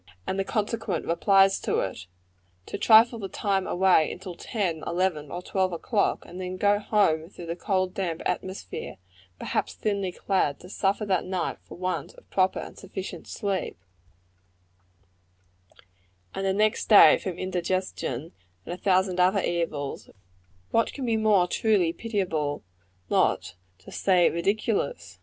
[0.25, 2.07] and the consequent replies to it;
[2.65, 7.29] to trifle the time away till ten, eleven or twelve o'clock, and then go home
[7.29, 8.95] through the cold, damp atmosphere,
[9.37, 13.77] perhaps thinly clad, to suffer that night for want of proper and sufficient sleep,
[16.33, 18.31] and the next day from indigestion,
[18.65, 20.09] and a thousand other evils;
[20.71, 22.63] what can be more truly pitiable,
[23.11, 25.19] not to say ridiculous!